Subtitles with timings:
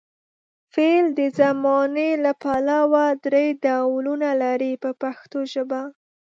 [0.73, 5.81] فعل د زمانې له پلوه درې ډولونه لري په پښتو ژبه.